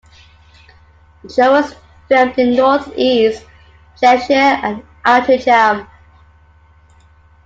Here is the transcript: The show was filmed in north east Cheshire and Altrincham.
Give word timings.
The 1.21 1.29
show 1.31 1.51
was 1.51 1.75
filmed 2.09 2.39
in 2.39 2.55
north 2.55 2.91
east 2.95 3.45
Cheshire 4.01 4.33
and 4.33 4.83
Altrincham. 5.05 5.87